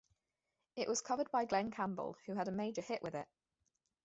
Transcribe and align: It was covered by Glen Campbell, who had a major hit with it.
It 0.75 0.87
was 0.87 0.99
covered 1.01 1.29
by 1.29 1.45
Glen 1.45 1.69
Campbell, 1.69 2.17
who 2.25 2.33
had 2.33 2.47
a 2.47 2.51
major 2.51 2.81
hit 2.81 3.03
with 3.03 3.13
it. 3.13 3.27